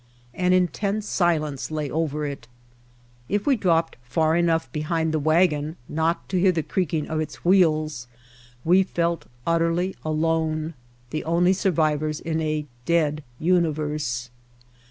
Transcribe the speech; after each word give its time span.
An 0.33 0.51
intense 0.51 1.05
silence 1.07 1.69
lay 1.69 1.87
over 1.87 2.25
it. 2.25 2.47
If 3.29 3.45
we 3.45 3.55
dropped 3.55 3.97
far 4.01 4.35
enough 4.35 4.67
behind 4.71 5.13
the 5.13 5.19
wagon 5.19 5.75
not 5.87 6.27
to 6.29 6.39
hear 6.39 6.51
the 6.51 6.63
creaking 6.63 7.07
of 7.07 7.19
its 7.19 7.45
wheels, 7.45 8.07
we 8.65 8.81
felt 8.81 9.25
utterly 9.45 9.95
alone, 10.03 10.73
the 11.11 11.23
only 11.23 11.53
survivors 11.53 12.19
in 12.19 12.41
a 12.41 12.65
dead 12.87 13.23
universe. 13.39 14.31